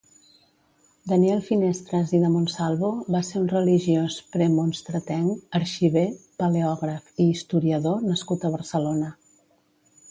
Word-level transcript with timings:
Daniel 1.09 1.43
Finestres 1.49 2.13
i 2.19 2.21
de 2.23 2.31
Monsalvo 2.37 2.89
va 3.17 3.21
ser 3.29 3.37
un 3.41 3.51
religiós 3.53 4.17
premonstratenc, 4.37 5.45
arxiver, 5.61 6.07
paleògraf 6.43 7.17
i 7.27 7.31
historiador 7.35 8.03
nascut 8.11 8.49
a 8.51 8.55
Barcelona. 8.59 9.15